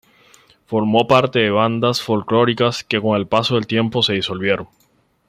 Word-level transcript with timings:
Formó 0.65 1.05
parte 1.05 1.37
de 1.37 1.51
bandas 1.51 2.01
folclóricas 2.01 2.83
que 2.83 2.99
con 2.99 3.15
el 3.15 3.27
paso 3.27 3.53
del 3.53 3.67
tiempo 3.67 4.01
se 4.01 4.13
disolvieron. 4.13 4.67